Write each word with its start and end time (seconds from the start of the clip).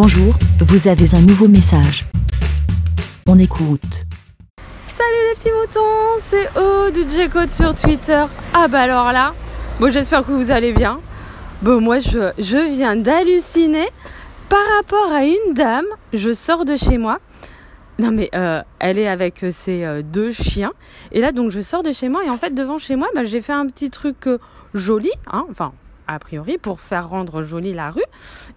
Bonjour, 0.00 0.32
vous 0.60 0.86
avez 0.86 1.12
un 1.16 1.20
nouveau 1.22 1.48
message. 1.48 2.04
On 3.26 3.36
écoute. 3.36 4.04
Salut 4.84 5.22
les 5.28 5.34
petits 5.34 5.50
moutons, 5.50 6.20
c'est 6.20 6.48
O 6.56 6.88
du 6.92 7.00
J-Code 7.10 7.50
sur 7.50 7.74
Twitter. 7.74 8.24
Ah 8.54 8.68
bah 8.68 8.82
alors 8.82 9.10
là, 9.10 9.34
bon 9.80 9.90
j'espère 9.90 10.24
que 10.24 10.30
vous 10.30 10.52
allez 10.52 10.72
bien. 10.72 11.00
Bon 11.62 11.80
moi 11.80 11.98
je, 11.98 12.70
viens 12.70 12.94
d'halluciner 12.94 13.88
par 14.48 14.60
rapport 14.76 15.10
à 15.10 15.24
une 15.24 15.54
dame, 15.54 15.86
je 16.12 16.32
sors 16.32 16.64
de 16.64 16.76
chez 16.76 16.96
moi. 16.96 17.18
Non 17.98 18.12
mais 18.12 18.30
euh, 18.36 18.62
elle 18.78 19.00
est 19.00 19.08
avec 19.08 19.44
ses 19.50 19.82
euh, 19.82 20.02
deux 20.02 20.30
chiens. 20.30 20.74
Et 21.10 21.20
là 21.20 21.32
donc 21.32 21.50
je 21.50 21.60
sors 21.60 21.82
de 21.82 21.90
chez 21.90 22.08
moi 22.08 22.24
et 22.24 22.30
en 22.30 22.38
fait 22.38 22.54
devant 22.54 22.78
chez 22.78 22.94
moi 22.94 23.08
bah, 23.16 23.24
j'ai 23.24 23.40
fait 23.40 23.52
un 23.52 23.66
petit 23.66 23.90
truc 23.90 24.28
euh, 24.28 24.38
joli, 24.74 25.10
hein, 25.26 25.44
enfin 25.50 25.72
a 26.08 26.18
priori 26.18 26.58
pour 26.58 26.80
faire 26.80 27.08
rendre 27.08 27.42
jolie 27.42 27.72
la 27.72 27.90
rue. 27.90 28.02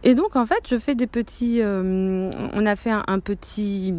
Et 0.04 0.16
donc 0.16 0.36
en 0.36 0.46
fait 0.46 0.64
je 0.68 0.78
fais 0.78 0.96
des 0.96 1.08
petits... 1.08 1.62
on 1.64 2.66
a 2.66 2.76
fait 2.76 2.92
un, 2.92 3.20
petit... 3.20 3.94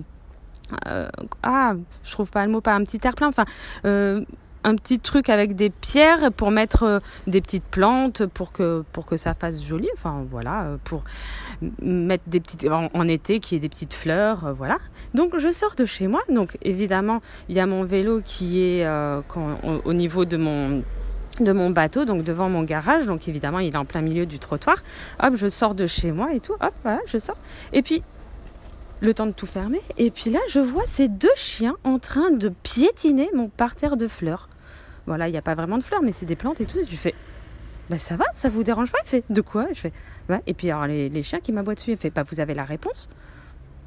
ah, 1.42 1.74
je 2.02 2.10
trouve 2.10 2.30
pas 2.30 2.44
le 2.44 2.50
mot, 2.50 2.60
pas 2.60 2.74
un 2.74 2.84
petit 2.84 2.98
terre-plein, 2.98 3.28
enfin 3.28 3.44
un 4.64 4.76
petit 4.76 5.00
truc 5.00 5.28
avec 5.28 5.56
des 5.56 5.70
pierres 5.70 6.32
pour 6.32 6.50
mettre 6.50 6.84
euh, 6.84 7.00
des 7.26 7.40
petites 7.40 7.64
plantes 7.64 8.26
pour 8.26 8.52
que 8.52 8.84
pour 8.92 9.06
que 9.06 9.16
ça 9.16 9.34
fasse 9.34 9.62
joli. 9.62 9.88
Enfin 9.94 10.24
voilà 10.26 10.62
euh, 10.62 10.76
pour 10.84 11.04
mettre 11.80 12.24
des 12.26 12.40
petites 12.40 12.68
en, 12.70 13.08
été 13.08 13.40
qui 13.40 13.56
ait 13.56 13.58
des 13.58 13.68
petites 13.68 13.94
fleurs 13.94 14.46
euh, 14.46 14.52
voilà. 14.52 14.78
Donc 15.14 15.36
je 15.38 15.50
sors 15.50 15.74
de 15.74 15.84
chez 15.84 16.06
moi. 16.06 16.20
Donc 16.28 16.58
évidemment 16.62 17.20
il 17.48 17.56
y 17.56 17.60
a 17.60 17.66
mon 17.66 17.84
vélo 17.84 18.20
qui 18.24 18.62
est 18.62 18.86
au, 19.84 19.92
niveau 19.92 20.24
de 20.24 20.36
mon 20.36 20.82
de 21.40 21.52
mon 21.52 21.70
bateau, 21.70 22.04
donc 22.04 22.24
devant 22.24 22.48
mon 22.48 22.62
garage, 22.62 23.06
donc 23.06 23.28
évidemment 23.28 23.58
il 23.58 23.74
est 23.74 23.78
en 23.78 23.84
plein 23.84 24.02
milieu 24.02 24.26
du 24.26 24.38
trottoir. 24.38 24.76
Hop, 25.22 25.34
je 25.36 25.48
sors 25.48 25.74
de 25.74 25.86
chez 25.86 26.12
moi 26.12 26.34
et 26.34 26.40
tout, 26.40 26.54
hop, 26.60 26.72
voilà, 26.82 27.00
je 27.06 27.18
sors. 27.18 27.36
Et 27.72 27.82
puis 27.82 28.02
le 29.02 29.14
temps 29.14 29.26
de 29.26 29.32
tout 29.32 29.46
fermer. 29.46 29.82
Et 29.98 30.10
puis 30.10 30.30
là, 30.30 30.38
je 30.48 30.60
vois 30.60 30.84
ces 30.86 31.08
deux 31.08 31.34
chiens 31.34 31.76
en 31.84 31.98
train 31.98 32.30
de 32.30 32.48
piétiner 32.48 33.28
mon 33.34 33.48
parterre 33.48 33.96
de 33.96 34.06
fleurs. 34.06 34.48
Voilà, 35.06 35.28
il 35.28 35.32
n'y 35.32 35.38
a 35.38 35.42
pas 35.42 35.56
vraiment 35.56 35.76
de 35.76 35.82
fleurs, 35.82 36.02
mais 36.02 36.12
c'est 36.12 36.26
des 36.26 36.36
plantes 36.36 36.60
et 36.60 36.66
tout. 36.66 36.78
je 36.88 36.96
fais, 36.96 37.14
bah 37.90 37.98
ça 37.98 38.16
va, 38.16 38.24
ça 38.32 38.48
vous 38.48 38.62
dérange 38.62 38.92
pas? 38.92 38.98
Il 39.04 39.08
fait, 39.08 39.24
de 39.28 39.40
quoi? 39.40 39.66
Je 39.72 39.80
fais, 39.80 39.92
ouais. 40.28 40.40
Et 40.46 40.54
puis 40.54 40.70
alors 40.70 40.86
les, 40.86 41.22
chiens 41.22 41.40
qui 41.40 41.50
m'aboient 41.50 41.74
dessus, 41.74 41.90
il 41.90 41.96
fait, 41.96 42.10
bah 42.10 42.22
vous 42.22 42.40
avez 42.40 42.54
la 42.54 42.64
réponse 42.64 43.08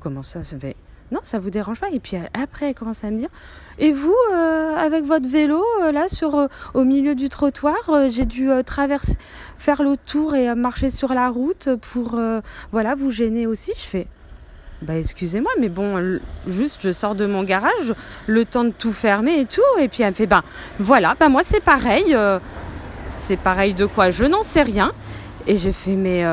Comment 0.01 0.21
ça? 0.21 0.43
Ça 0.43 0.59
fait, 0.59 0.75
non, 1.11 1.19
ça 1.23 1.39
vous 1.39 1.49
dérange 1.49 1.79
pas 1.79 1.89
Et 1.91 1.99
puis 1.99 2.17
après, 2.33 2.69
elle 2.69 2.75
commence 2.75 3.03
à 3.03 3.11
me 3.11 3.17
dire, 3.17 3.29
et 3.77 3.91
vous, 3.91 4.15
euh, 4.33 4.75
avec 4.75 5.03
votre 5.03 5.27
vélo, 5.27 5.63
euh, 5.81 5.91
là, 5.91 6.07
sur, 6.07 6.35
euh, 6.35 6.47
au 6.73 6.83
milieu 6.83 7.13
du 7.13 7.29
trottoir, 7.29 7.75
j'ai 8.09 8.25
dû 8.25 8.49
traverser, 8.65 9.17
faire 9.57 9.83
le 9.83 9.97
tour 9.97 10.35
et 10.35 10.53
marcher 10.55 10.89
sur 10.89 11.13
la 11.13 11.29
route 11.29 11.69
pour, 11.75 12.19
voilà, 12.71 12.95
vous 12.95 13.11
gêner 13.11 13.47
aussi. 13.47 13.73
Je 13.75 13.81
fais, 13.81 14.07
bah 14.81 14.95
excusez-moi, 14.97 15.51
mais 15.59 15.69
bon, 15.69 16.19
juste 16.47 16.81
je 16.83 16.91
sors 16.91 17.15
de 17.15 17.25
mon 17.25 17.43
garage, 17.43 17.93
le 18.27 18.45
temps 18.45 18.63
de 18.63 18.71
tout 18.71 18.93
fermer 18.93 19.39
et 19.39 19.45
tout, 19.45 19.61
et 19.79 19.87
puis 19.87 20.03
elle 20.03 20.09
me 20.09 20.15
fait, 20.15 20.27
bah 20.27 20.43
voilà, 20.79 21.15
bah 21.19 21.29
moi 21.29 21.41
c'est 21.43 21.63
pareil, 21.63 22.15
c'est 23.17 23.37
pareil 23.37 23.73
de 23.73 23.85
quoi, 23.85 24.09
je 24.09 24.25
n'en 24.25 24.43
sais 24.43 24.63
rien. 24.63 24.91
Et 25.47 25.57
j'ai 25.57 25.71
fait, 25.71 25.95
mais 25.95 26.23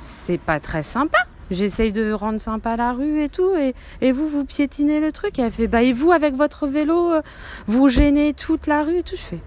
c'est 0.00 0.38
pas 0.38 0.60
très 0.60 0.82
sympa. 0.82 1.18
J'essaye 1.52 1.92
de 1.92 2.12
rendre 2.12 2.40
sympa 2.40 2.76
la 2.76 2.92
rue 2.92 3.22
et 3.22 3.28
tout, 3.28 3.52
et, 4.00 4.12
vous, 4.12 4.26
vous 4.28 4.44
piétinez 4.44 4.98
le 4.98 5.12
truc. 5.12 5.38
Et 5.38 5.42
elle 5.42 5.52
fait, 5.52 5.68
bah 5.68 5.82
et 5.82 5.92
vous, 5.92 6.10
avec 6.10 6.34
votre 6.34 6.66
vélo, 6.66 7.12
euh, 7.12 7.22
vous 7.66 7.88
gênez 7.88 8.34
toute 8.34 8.66
la 8.66 8.82
rue 8.82 8.98
et 8.98 9.02
tout. 9.02 9.16
Je 9.16 9.22
fais, 9.22 9.38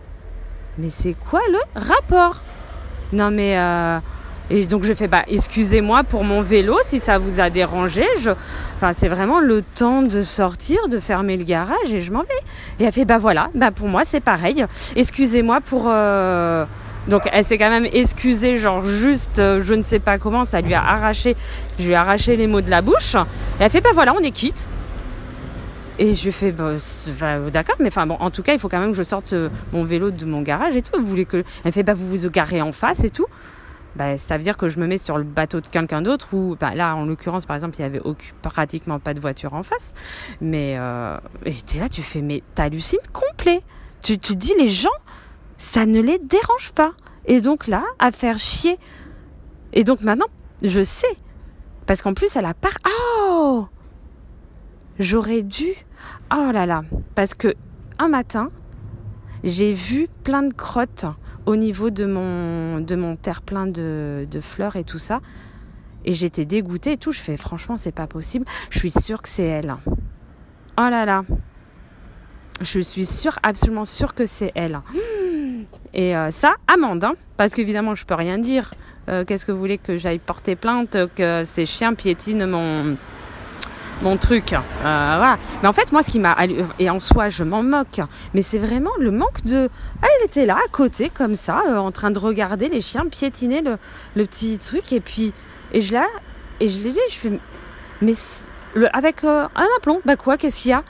mais 0.78 0.90
c'est 0.90 1.16
quoi 1.30 1.42
le 1.50 1.60
rapport? 1.80 2.42
Non 3.12 3.32
mais... 3.32 3.58
Et 4.52 4.66
donc 4.66 4.84
je 4.84 4.94
fais 4.94 5.08
bah 5.08 5.24
excusez-moi 5.28 6.04
pour 6.04 6.24
mon 6.24 6.42
vélo 6.42 6.78
si 6.84 7.00
ça 7.00 7.18
vous 7.18 7.40
a 7.40 7.50
dérangé. 7.50 8.06
Je... 8.20 8.30
Enfin 8.76 8.94
c'est 8.94 9.08
vraiment 9.08 9.40
le 9.40 9.64
temps 9.64 10.04
de 10.04 10.22
sortir, 10.22 10.88
de 10.88 11.00
fermer 11.00 11.36
le 11.36 11.44
garage 11.44 11.92
et 11.92 12.00
je 12.00 12.12
m'en 12.12 12.22
vais. 12.22 12.80
Et 12.80 12.84
elle 12.84 12.92
fait 12.92 13.06
bah 13.06 13.18
voilà, 13.18 13.50
bah 13.56 13.72
pour 13.72 13.88
moi 13.88 14.06
c'est 14.06 14.20
pareil. 14.20 14.64
Excusez-moi 14.96 15.62
pour 15.62 15.86
euh... 15.88 16.66
donc 17.08 17.30
elle 17.32 17.44
s'est 17.44 17.58
quand 17.58 17.70
même 17.70 17.88
excusée 17.92 18.58
genre 18.58 18.84
juste 18.84 19.40
euh, 19.40 19.62
je 19.64 19.74
ne 19.74 19.82
sais 19.82 20.00
pas 20.00 20.18
comment 20.18 20.44
ça 20.44 20.62
lui 20.62 20.74
a 20.74 20.84
arraché, 20.84 21.36
je 21.80 21.86
lui 21.86 21.92
ai 21.92 21.96
arraché 21.96 22.36
les 22.36 22.48
mots 22.48 22.62
de 22.62 22.70
la 22.70 22.82
bouche. 22.82 23.16
Elle 23.60 23.70
fait 23.70 23.82
bah 23.82 23.90
voilà 23.94 24.14
on 24.14 24.20
est 24.20 24.32
quitte. 24.32 24.68
Et 25.98 26.14
je 26.14 26.30
fais 26.30 26.52
bah, 26.52 26.74
d'accord, 27.54 27.78
mais 27.80 27.88
enfin 27.88 28.06
bon, 28.06 28.18
en 28.20 28.30
tout 28.30 28.44
cas, 28.44 28.52
il 28.52 28.60
faut 28.60 28.68
quand 28.68 28.82
même 28.82 28.92
que 28.92 28.98
je 28.98 29.04
sorte 29.04 29.32
euh, 29.32 29.48
mon 29.72 29.86
vélo 29.86 30.12
de 30.12 30.26
mon 30.26 30.42
garage 30.42 30.76
et 30.76 30.82
tout. 30.82 31.00
Vous 31.00 31.06
voulez 31.06 31.24
que 31.24 31.46
Elle 31.64 31.72
fait 31.72 31.84
bah 31.84 31.94
vous 31.94 32.18
vous 32.18 32.30
garez 32.30 32.62
en 32.62 32.74
face 32.74 33.06
et 33.06 33.10
tout. 33.10 33.28
Bah, 33.96 34.18
ça 34.18 34.36
veut 34.38 34.44
dire 34.44 34.58
que 34.58 34.68
je 34.68 34.80
me 34.80 34.88
mets 34.88 34.98
sur 34.98 35.18
le 35.18 35.24
bateau 35.24 35.62
de 35.62 35.68
quelqu'un 35.68 36.02
d'autre 36.02 36.28
ou 36.34 36.58
bah, 36.60 36.76
là 36.76 36.96
en 36.96 37.06
l'occurrence 37.06 37.46
par 37.46 37.56
exemple 37.56 37.76
il 37.80 37.82
y 37.82 37.86
avait 37.86 38.02
pratiquement 38.42 39.00
pas 39.00 39.14
de 39.14 39.22
voiture 39.22 39.54
en 39.54 39.64
face 39.64 39.94
mais 40.42 40.76
euh, 40.78 41.18
et 41.46 41.80
là 41.80 41.88
tu 41.88 42.02
fais 42.02 42.20
mais 42.20 42.44
t'hallucines 42.56 43.00
complet 43.14 43.62
tu 44.04 44.20
te 44.20 44.34
dis 44.34 44.54
les 44.60 44.68
gens 44.68 44.90
ça 45.58 45.86
ne 45.86 46.02
les 46.02 46.20
dérange 46.20 46.72
pas 46.74 46.94
et 47.26 47.42
donc 47.42 47.68
là 47.68 47.84
à 48.00 48.12
faire 48.12 48.38
chier 48.38 48.78
et 49.74 49.84
donc 49.84 50.02
maintenant 50.02 50.28
je 50.62 50.84
sais 50.84 51.16
parce 51.86 52.02
qu'en 52.02 52.14
plus 52.14 52.36
elle 52.36 52.46
a 52.46 52.54
part 52.54 52.78
oh 52.88 53.68
j'aurais 55.00 55.42
dû 55.42 55.70
oh 56.34 56.52
là 56.52 56.66
là 56.66 56.84
parce 57.16 57.34
que 57.34 57.56
un 58.00 58.10
matin 58.10 58.52
j'ai 59.44 59.72
vu 59.72 60.08
plein 60.24 60.44
de 60.44 60.54
crottes 60.54 61.06
au 61.46 61.56
niveau 61.56 61.90
de 61.90 62.06
mon, 62.06 62.82
de 62.82 62.96
mon 62.96 63.16
terre-plein 63.16 63.68
de, 63.68 64.28
de 64.30 64.40
fleurs 64.40 64.76
et 64.76 64.84
tout 64.84 64.98
ça. 64.98 65.22
Et 66.04 66.14
j'étais 66.14 66.46
dégoûtée 66.46 66.94
et 66.94 66.98
tout. 66.98 67.12
Je 67.12 67.20
fais, 67.20 67.38
franchement, 67.38 67.78
c'est 67.78 67.92
pas 67.92 68.08
possible. 68.08 68.46
Je 68.70 68.80
suis 68.80 68.92
sûre 68.92 69.22
que 69.22 69.30
c'est 69.30 69.44
elle. 69.44 69.76
Oh 69.88 70.90
là 70.90 71.06
là. 71.06 71.24
Je 72.62 72.80
suis 72.80 73.06
sûre, 73.06 73.38
absolument 73.44 73.86
sûre 73.86 74.14
que 74.14 74.26
c'est 74.26 74.52
elle. 74.56 74.82
Et 75.96 76.16
euh, 76.16 76.30
ça, 76.30 76.56
amende. 76.68 77.04
Hein, 77.04 77.14
parce 77.38 77.54
qu'évidemment, 77.54 77.96
je 77.96 78.06
peux 78.06 78.16
rien 78.16 78.38
dire. 78.38 78.74
Euh, 79.08 79.24
qu'est-ce 79.26 79.46
que 79.46 79.52
vous 79.52 79.60
voulez 79.60 79.78
que 79.78 79.98
j'aille 79.98 80.20
porter 80.20 80.56
plainte 80.56 80.98
que 81.16 81.44
ces 81.44 81.66
chiens 81.66 81.94
piétinent 81.94 82.48
mon, 82.48 82.98
mon 84.02 84.18
truc. 84.18 84.54
Euh, 84.54 84.60
voilà. 84.84 85.38
Mais 85.62 85.68
en 85.68 85.74
fait, 85.74 85.92
moi, 85.92 86.02
ce 86.02 86.12
qui 86.12 86.20
m'a. 86.20 86.36
Et 86.80 86.90
en 86.90 87.00
soi, 87.00 87.30
je 87.30 87.44
m'en 87.44 87.64
moque. 87.64 88.02
Mais 88.34 88.42
c'est 88.42 88.58
vraiment 88.58 88.92
le 89.00 89.12
manque 89.12 89.44
de. 89.46 89.70
Ah, 90.02 90.08
elle 90.20 90.26
était 90.26 90.46
là, 90.46 90.58
à 90.64 90.68
côté, 90.70 91.10
comme 91.10 91.36
ça, 91.36 91.62
euh, 91.68 91.78
en 91.78 91.92
train 91.92 92.12
de 92.12 92.20
regarder 92.20 92.70
les 92.70 92.82
chiens 92.82 93.06
piétiner 93.06 93.62
le, 93.62 93.78
le 94.16 94.26
petit 94.26 94.58
truc. 94.58 94.92
Et 94.94 95.00
puis. 95.00 95.34
Et 95.72 95.82
je 95.82 95.94
l'ai. 95.94 96.02
Et 96.60 96.70
je 96.70 96.80
l'ai 96.80 96.92
dit, 96.92 97.00
je 97.10 97.16
fais. 97.16 97.40
Mais. 98.02 98.14
Le, 98.74 98.94
avec 98.94 99.24
euh, 99.24 99.48
un 99.56 99.68
aplomb, 99.78 100.02
bah 100.04 100.18
quoi, 100.18 100.36
qu'est-ce 100.38 100.62
qu'il 100.62 100.72
y 100.72 100.74
a? 100.74 100.84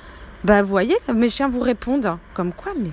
Bah, 0.44 0.64
vous 0.64 0.70
voyez, 0.70 0.96
mes 1.14 1.30
chiens 1.30 1.48
vous 1.48 1.60
répondent. 1.60 2.18
Comme 2.34 2.52
quoi, 2.52 2.72
mais. 2.80 2.90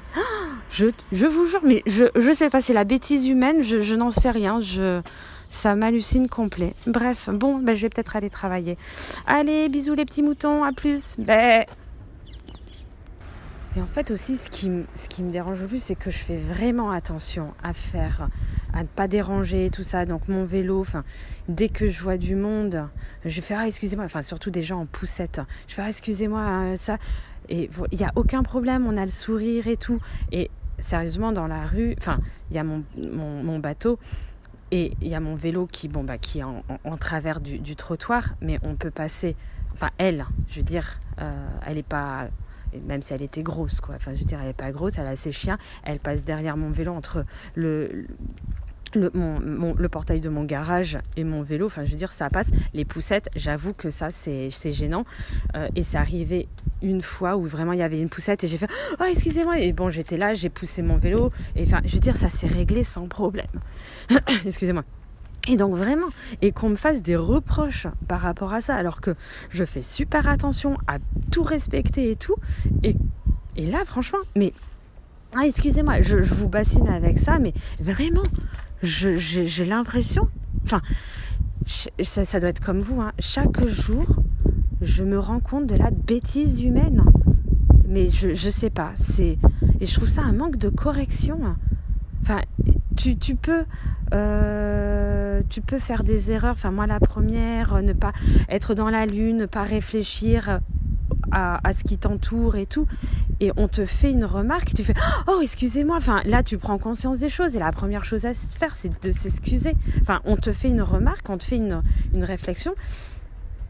Je, 0.72 1.26
vous 1.26 1.46
jure, 1.46 1.60
mais 1.64 1.82
je, 1.86 2.06
je 2.16 2.32
sais 2.32 2.48
pas, 2.48 2.60
c'est 2.60 2.72
la 2.72 2.84
bêtise 2.84 3.28
humaine, 3.28 3.62
je, 3.62 3.94
n'en 3.94 4.10
sais 4.10 4.30
rien. 4.30 4.60
Ça 5.50 5.74
m'hallucine 5.76 6.28
complet. 6.28 6.74
Bref, 6.86 7.28
bon, 7.30 7.58
ben, 7.58 7.74
je 7.74 7.82
vais 7.82 7.90
peut-être 7.90 8.16
aller 8.16 8.30
travailler. 8.30 8.78
Allez, 9.26 9.68
bisous 9.68 9.94
les 9.94 10.06
petits 10.06 10.22
moutons, 10.22 10.64
à 10.64 10.72
plus. 10.72 11.16
Ben... 11.18 11.66
Et 13.76 13.80
en 13.80 13.86
fait 13.86 14.10
aussi, 14.10 14.36
ce 14.36 14.50
qui, 14.50 14.68
me 14.68 15.30
dérange 15.30 15.60
le 15.60 15.66
plus, 15.66 15.82
c'est 15.82 15.94
que 15.94 16.10
je 16.10 16.18
fais 16.18 16.36
vraiment 16.36 16.90
attention 16.90 17.54
à 17.62 17.72
faire, 17.72 18.28
à 18.74 18.82
ne 18.82 18.86
pas 18.86 19.08
déranger 19.08 19.70
tout 19.70 19.82
ça. 19.82 20.04
Donc 20.04 20.28
mon 20.28 20.44
vélo, 20.44 20.84
dès 21.48 21.68
que 21.68 21.88
je 21.88 22.02
vois 22.02 22.18
du 22.18 22.34
monde, 22.34 22.86
je 23.24 23.40
fais 23.40 23.54
ah 23.54 23.66
excusez-moi, 23.66 24.04
enfin 24.04 24.20
surtout 24.20 24.50
des 24.50 24.60
gens 24.60 24.80
en 24.80 24.86
poussette. 24.86 25.40
Je 25.68 25.74
fais 25.74 25.82
ah 25.82 25.88
excusez-moi 25.88 26.40
euh, 26.40 26.76
ça. 26.76 26.98
Et 27.48 27.70
il 27.92 27.98
n'y 27.98 28.04
a 28.04 28.12
aucun 28.14 28.42
problème, 28.42 28.86
on 28.86 28.96
a 28.98 29.04
le 29.04 29.10
sourire 29.10 29.66
et 29.66 29.78
tout. 29.78 30.00
Et 30.32 30.50
sérieusement, 30.82 31.32
dans 31.32 31.46
la 31.46 31.66
rue, 31.66 31.94
enfin, 31.98 32.18
il 32.50 32.56
y 32.56 32.58
a 32.58 32.64
mon, 32.64 33.58
bateau. 33.58 33.98
Et 34.70 34.94
il 35.02 35.08
y 35.08 35.14
a 35.14 35.20
mon 35.20 35.34
vélo 35.34 35.66
qui, 35.66 35.88
bon, 35.88 36.02
bah, 36.02 36.14
est 36.14 36.42
en, 36.42 36.96
travers 36.98 37.40
du, 37.40 37.76
trottoir, 37.76 38.34
mais 38.40 38.58
on 38.62 38.74
peut 38.74 38.90
passer. 38.90 39.36
Enfin, 39.72 39.90
elle, 39.98 40.26
je 40.48 40.56
veux 40.60 40.64
dire, 40.64 40.98
euh, 41.20 41.48
elle 41.66 41.76
n'est 41.76 41.82
pas. 41.82 42.28
Même 42.86 43.02
si 43.02 43.12
elle 43.12 43.20
était 43.20 43.42
grosse, 43.42 43.82
quoi. 43.82 43.96
Enfin, 43.96 44.14
je 44.14 44.20
veux 44.20 44.24
dire, 44.24 44.38
elle 44.40 44.46
n'est 44.46 44.54
pas 44.54 44.72
grosse, 44.72 44.96
elle 44.96 45.06
a 45.06 45.16
ses 45.16 45.32
chiens. 45.32 45.58
Elle 45.82 46.00
passe 46.00 46.24
derrière 46.24 46.56
mon 46.56 46.70
vélo 46.70 46.94
entre 46.94 47.26
le, 47.54 48.06
le, 48.94 49.10
mon, 49.14 49.74
le, 49.74 49.88
portail 49.88 50.20
de 50.20 50.28
mon 50.28 50.44
garage 50.44 50.98
et 51.16 51.24
mon 51.24 51.42
vélo, 51.42 51.66
enfin 51.66 51.84
je 51.84 51.90
veux 51.90 51.96
dire 51.96 52.12
ça 52.12 52.28
passe. 52.30 52.48
Les 52.74 52.84
poussettes, 52.84 53.28
j'avoue 53.36 53.72
que 53.72 53.90
ça 53.90 54.10
c'est 54.10 54.50
gênant. 54.50 55.04
Euh, 55.56 55.68
et 55.76 55.82
c'est 55.82 55.98
arrivé 55.98 56.48
une 56.82 57.02
fois 57.02 57.36
où 57.36 57.46
vraiment 57.46 57.72
il 57.72 57.78
y 57.78 57.82
avait 57.82 58.00
une 58.00 58.08
poussette 58.08 58.44
et 58.44 58.48
j'ai 58.48 58.58
fait 58.58 58.68
oh 59.00 59.04
excusez-moi 59.08 59.60
et 59.60 59.72
bon 59.72 59.90
j'étais 59.90 60.16
là, 60.16 60.34
j'ai 60.34 60.48
poussé 60.48 60.82
mon 60.82 60.96
vélo 60.96 61.30
et 61.56 61.62
enfin 61.62 61.80
je 61.84 61.94
veux 61.94 62.00
dire 62.00 62.16
ça 62.16 62.28
s'est 62.28 62.46
réglé 62.46 62.82
sans 62.82 63.06
problème. 63.06 63.46
excusez-moi. 64.44 64.84
Et 65.48 65.56
donc 65.56 65.74
vraiment, 65.74 66.06
et 66.40 66.52
qu'on 66.52 66.68
me 66.68 66.76
fasse 66.76 67.02
des 67.02 67.16
reproches 67.16 67.88
par 68.06 68.20
rapport 68.20 68.52
à 68.52 68.60
ça, 68.60 68.76
alors 68.76 69.00
que 69.00 69.16
je 69.50 69.64
fais 69.64 69.82
super 69.82 70.28
attention 70.28 70.78
à 70.86 70.98
tout 71.32 71.42
respecter 71.42 72.12
et 72.12 72.16
tout, 72.16 72.36
et, 72.84 72.94
et 73.56 73.66
là 73.66 73.84
franchement, 73.84 74.20
mais 74.36 74.52
ah, 75.34 75.46
excusez-moi, 75.46 76.02
je, 76.02 76.22
je, 76.22 76.34
vous 76.34 76.48
bassine 76.48 76.88
avec 76.88 77.18
ça, 77.18 77.38
mais 77.38 77.54
vraiment, 77.80 78.22
j'ai 78.82 79.64
l'impression, 79.64 80.28
enfin, 80.64 80.82
ça, 81.66 82.24
ça 82.24 82.40
doit 82.40 82.50
être 82.50 82.64
comme 82.64 82.80
vous, 82.80 83.00
hein. 83.00 83.12
chaque 83.18 83.66
jour, 83.66 84.04
je 84.80 85.04
me 85.04 85.18
rends 85.18 85.40
compte 85.40 85.66
de 85.66 85.76
la 85.76 85.90
bêtise 85.90 86.62
humaine. 86.62 87.04
Mais 87.88 88.06
je, 88.06 88.34
je 88.34 88.48
sais 88.48 88.70
pas, 88.70 88.92
c'est 88.94 89.38
et 89.80 89.86
je 89.86 89.94
trouve 89.94 90.08
ça 90.08 90.22
un 90.22 90.32
manque 90.32 90.56
de 90.56 90.68
correction. 90.68 91.38
Enfin, 92.22 92.40
tu, 92.96 93.16
tu 93.16 93.34
peux 93.34 93.64
euh, 94.14 95.40
tu 95.48 95.60
peux 95.60 95.78
faire 95.78 96.04
des 96.04 96.30
erreurs. 96.30 96.54
Enfin, 96.54 96.70
moi, 96.70 96.86
la 96.86 97.00
première, 97.00 97.82
ne 97.82 97.92
pas 97.92 98.12
être 98.48 98.74
dans 98.74 98.90
la 98.90 99.06
lune, 99.06 99.38
ne 99.38 99.46
pas 99.46 99.62
réfléchir 99.62 100.60
à, 101.32 101.72
ce 101.72 101.84
qui 101.84 101.98
t'entoure 101.98 102.56
et 102.56 102.66
tout. 102.66 102.86
Et 103.40 103.50
on 103.56 103.68
te 103.68 103.86
fait 103.86 104.10
une 104.10 104.24
remarque, 104.24 104.74
tu 104.74 104.84
fais 104.84 104.94
Oh, 105.26 105.40
excusez-moi. 105.42 105.96
Enfin, 105.96 106.22
là, 106.24 106.42
tu 106.42 106.58
prends 106.58 106.78
conscience 106.78 107.18
des 107.18 107.28
choses. 107.28 107.56
Et 107.56 107.58
la 107.58 107.72
première 107.72 108.04
chose 108.04 108.26
à 108.26 108.34
faire, 108.34 108.76
c'est 108.76 109.02
de 109.02 109.10
s'excuser. 109.10 109.74
Enfin, 110.00 110.20
on 110.24 110.36
te 110.36 110.52
fait 110.52 110.68
une 110.68 110.82
remarque, 110.82 111.28
on 111.28 111.38
te 111.38 111.44
fait 111.44 111.56
une, 111.56 111.82
une 112.14 112.24
réflexion. 112.24 112.74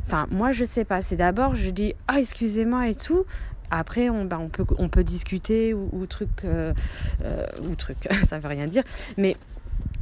Enfin, 0.06 0.26
moi, 0.30 0.52
je 0.52 0.64
sais 0.64 0.84
pas. 0.84 1.00
C'est 1.00 1.16
d'abord, 1.16 1.54
je 1.54 1.70
dis 1.70 1.94
Ah, 2.08 2.18
excusez-moi 2.18 2.88
et 2.88 2.94
tout. 2.94 3.24
Après, 3.70 4.10
on, 4.10 4.26
bah, 4.26 4.38
on, 4.38 4.50
peut, 4.50 4.66
on 4.76 4.88
peut 4.88 5.02
discuter 5.02 5.72
ou, 5.72 5.88
ou 5.92 6.04
truc, 6.04 6.28
euh, 6.44 6.74
euh, 7.24 7.46
ou 7.62 7.74
truc, 7.74 7.96
ça 8.28 8.38
veut 8.38 8.48
rien 8.48 8.66
dire. 8.66 8.82
Mais 9.16 9.36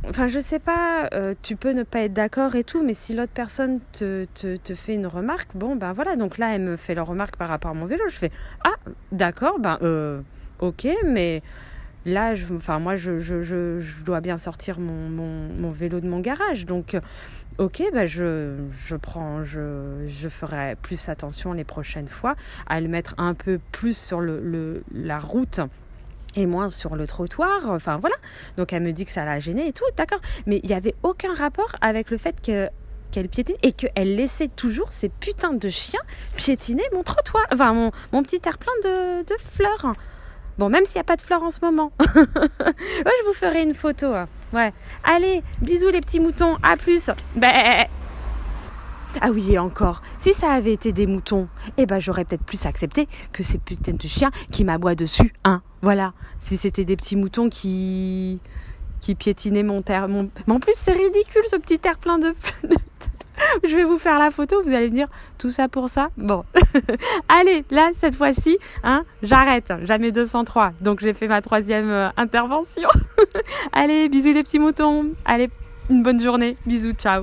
Enfin, 0.09 0.29
je 0.29 0.41
sais 0.41 0.59
pas, 0.59 1.11
euh, 1.13 1.35
tu 1.43 1.57
peux 1.57 1.73
ne 1.73 1.83
pas 1.83 2.01
être 2.01 2.15
d'accord 2.15 2.55
et 2.55 2.65
tout, 2.65 2.83
mais 2.83 2.95
si 2.95 3.15
l'autre 3.15 3.33
personne 3.35 3.81
te, 3.93 4.25
te, 4.35 4.57
te, 4.57 4.75
fait 4.75 4.95
une 4.95 5.07
remarque, 5.07 5.51
bon, 5.55 5.77
ben 5.77 5.93
voilà. 5.93 6.17
Donc 6.17 6.39
là, 6.39 6.55
elle 6.55 6.63
me 6.63 6.77
fait 6.77 6.95
la 6.95 7.03
remarque 7.03 7.37
par 7.37 7.49
rapport 7.49 7.73
à 7.73 7.75
mon 7.75 7.85
vélo. 7.85 8.03
Je 8.09 8.17
fais 8.17 8.31
Ah, 8.65 8.75
d'accord, 9.13 9.59
ben 9.59 9.79
euh, 9.83 10.23
ok, 10.61 10.89
mais 11.05 11.43
là, 12.07 12.33
enfin, 12.55 12.79
moi, 12.79 12.97
je, 12.97 13.19
je, 13.19 13.43
je, 13.43 13.79
je, 13.79 14.03
dois 14.03 14.21
bien 14.21 14.39
sortir 14.39 14.81
mon, 14.81 15.11
mon, 15.11 15.49
mon, 15.53 15.71
vélo 15.71 16.01
de 16.01 16.09
mon 16.09 16.21
garage. 16.21 16.65
Donc, 16.65 16.95
euh, 16.95 17.01
ok, 17.59 17.83
ben 17.93 18.07
je, 18.07 18.57
je 18.73 18.97
prends, 18.97 19.45
je, 19.45 20.07
je 20.07 20.29
ferai 20.31 20.77
plus 20.81 21.11
attention 21.11 21.53
les 21.53 21.65
prochaines 21.65 22.09
fois 22.09 22.37
à 22.67 22.81
le 22.81 22.89
mettre 22.89 23.15
un 23.19 23.35
peu 23.35 23.61
plus 23.71 23.97
sur 23.97 24.21
le, 24.21 24.41
le 24.41 24.83
la 24.95 25.19
route 25.19 25.61
et 26.37 26.47
moins 26.47 26.69
sur 26.69 26.97
le 26.97 27.07
trottoir. 27.07 27.71
Enfin 27.71 27.97
voilà. 27.97 28.17
Donc 28.57 28.73
elle 28.73 28.83
me 28.83 28.93
dit 28.93 29.05
que 29.05 29.11
ça 29.11 29.25
l'a 29.25 29.39
gêné 29.39 29.69
et 29.69 29.73
tout, 29.73 29.85
d'accord. 29.97 30.21
Mais 30.47 30.61
il 30.63 30.69
n'y 30.69 30.75
avait 30.75 30.95
aucun 31.03 31.35
rapport 31.35 31.77
avec 31.81 32.11
le 32.11 32.19
fait 32.19 32.41
que 32.41 32.69
qu'elle 33.11 33.29
piétine 33.29 33.57
et 33.63 33.73
qu'elle 33.73 34.15
laissait 34.15 34.49
toujours 34.49 34.93
ces 34.93 35.09
putains 35.09 35.53
de 35.53 35.69
chiens 35.69 36.01
piétiner 36.37 36.85
mon 36.95 37.03
trottoir, 37.03 37.45
enfin 37.53 37.73
mon, 38.13 38.23
petit 38.23 38.41
air 38.47 38.57
plein 38.57 38.73
de, 38.85 39.25
de 39.25 39.35
fleurs. 39.39 39.95
Bon, 40.59 40.69
même 40.69 40.85
s'il 40.85 40.99
n'y 40.99 41.01
a 41.01 41.05
pas 41.05 41.17
de 41.17 41.23
fleurs 41.23 41.43
en 41.43 41.51
ce 41.51 41.59
moment. 41.61 41.91
ouais, 42.01 42.25
je 42.25 43.27
vous 43.27 43.33
ferai 43.33 43.63
une 43.63 43.75
photo. 43.75 44.13
Ouais. 44.53 44.73
Allez, 45.05 45.43
bisous 45.61 45.89
les 45.89 46.01
petits 46.01 46.21
moutons, 46.21 46.57
à 46.63 46.77
plus. 46.77 47.11
Bah. 47.35 47.87
Ah 49.21 49.31
oui, 49.33 49.53
et 49.53 49.59
encore, 49.59 50.03
si 50.19 50.33
ça 50.33 50.53
avait 50.53 50.73
été 50.73 50.93
des 50.93 51.07
moutons, 51.07 51.49
eh 51.77 51.87
ben 51.87 51.99
j'aurais 51.99 52.25
peut-être 52.25 52.45
plus 52.45 52.67
accepté 52.67 53.09
que 53.33 53.43
ces 53.43 53.59
putains 53.59 53.93
de 53.93 54.07
chiens 54.07 54.31
qui 54.51 54.65
m'aboient 54.65 54.95
dessus, 54.95 55.33
hein. 55.45 55.63
Voilà. 55.83 56.13
Si 56.39 56.57
c'était 56.57 56.85
des 56.85 56.97
petits 56.97 57.17
moutons 57.17 57.49
qui 57.49 58.41
qui 59.01 59.15
piétinaient 59.15 59.63
mon 59.63 59.81
terre, 59.81 60.09
mon... 60.09 60.29
mais 60.47 60.55
en 60.55 60.61
plus 60.61 60.75
c'est 60.75 60.93
ridicule 60.93 61.43
ce 61.47 61.57
petit 61.57 61.81
air 61.85 61.99
plein 61.99 62.19
de 62.19 62.35
je 63.65 63.75
vais 63.75 63.85
vous 63.85 63.99
faire 63.99 64.19
la 64.19 64.31
photo, 64.31 64.61
vous 64.63 64.75
allez 64.75 64.91
me 64.91 64.95
dire 64.95 65.09
tout 65.39 65.51
ça 65.51 65.69
pour 65.69 65.89
ça? 65.89 66.11
Bon, 66.17 66.45
allez, 67.29 67.65
là 67.71 67.91
cette 67.95 68.15
fois-ci, 68.15 68.59
hein, 68.83 69.05
j'arrête. 69.23 69.73
Jamais 69.83 70.13
203, 70.13 70.73
donc 70.81 71.01
j'ai 71.01 71.15
fait 71.15 71.29
ma 71.29 71.41
troisième 71.41 71.91
euh, 71.91 72.09
intervention. 72.17 72.89
allez, 73.73 74.09
bisous 74.09 74.33
les 74.33 74.43
petits 74.43 74.59
moutons. 74.59 75.07
Allez, 75.25 75.51
une 75.89 76.03
bonne 76.03 76.21
journée. 76.21 76.57
Bisous, 76.67 76.93
ciao. 76.93 77.23